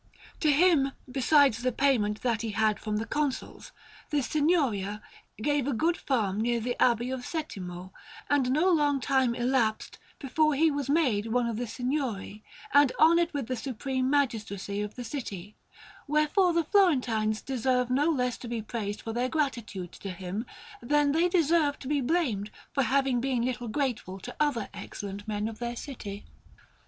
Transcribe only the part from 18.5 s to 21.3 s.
praised for their gratitude to him, than they